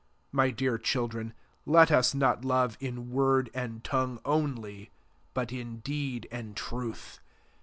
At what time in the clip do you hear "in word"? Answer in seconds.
2.79-3.51